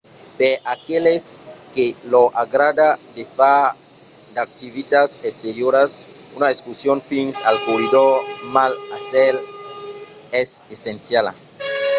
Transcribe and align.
per 0.39 0.53
aqueles 0.75 1.23
que 1.73 1.85
lor 2.11 2.29
agrada 2.43 2.87
de 3.15 3.23
far 3.37 3.61
d'activitats 4.35 5.13
exterioras 5.29 5.91
una 6.37 6.47
excursion 6.53 6.97
fins 7.11 7.35
al 7.49 7.57
corridor 7.67 8.11
mar 8.55 8.71
a 8.97 8.99
cèl 9.11 9.35
es 10.41 10.49
essenciala 10.75 11.31